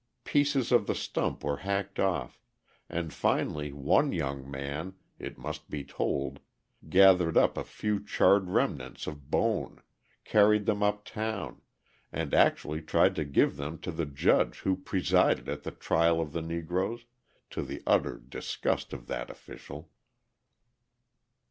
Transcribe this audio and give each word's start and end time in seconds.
Pieces 0.23 0.71
of 0.71 0.87
the 0.87 0.95
stump 0.95 1.43
were 1.43 1.57
hacked 1.57 1.99
off, 1.99 2.41
and 2.89 3.13
finally 3.13 3.71
one 3.71 4.11
young 4.11 4.49
man 4.49 4.95
it 5.19 5.37
must 5.37 5.69
be 5.69 5.83
told 5.83 6.39
gathered 6.89 7.37
up 7.37 7.55
a 7.55 7.63
few 7.63 8.03
charred 8.03 8.49
remnants 8.49 9.05
of 9.05 9.29
bone, 9.29 9.79
carried 10.23 10.65
them 10.65 10.81
uptown, 10.81 11.61
and 12.11 12.33
actually 12.33 12.81
tried 12.81 13.13
to 13.15 13.23
give 13.23 13.57
them 13.57 13.77
to 13.77 13.91
the 13.91 14.07
judge 14.07 14.61
who 14.61 14.75
presided 14.75 15.47
at 15.47 15.61
the 15.61 15.69
trial 15.69 16.19
of 16.19 16.31
the 16.31 16.41
Negroes, 16.41 17.05
to 17.51 17.61
the 17.61 17.83
utter 17.85 18.17
disgust 18.17 18.93
of 18.93 19.05
that 19.05 19.29
official. 19.29 19.91